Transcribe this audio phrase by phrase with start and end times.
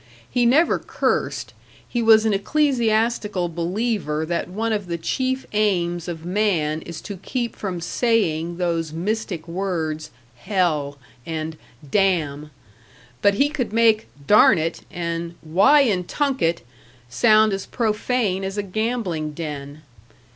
[0.27, 1.53] He never cursed;
[1.87, 7.17] he was an ecclesiastical believer that one of the chief aims of man is to
[7.17, 11.55] keep from saying those mystic words "hell" and
[11.87, 12.49] "damn";
[13.21, 16.61] but he could make "darn it" and "why in tunket"
[17.07, 19.83] sound as profane as a gambling den....